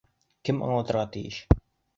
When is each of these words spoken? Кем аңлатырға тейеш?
Кем 0.49 0.63
аңлатырға 0.69 1.05
тейеш? 1.17 1.41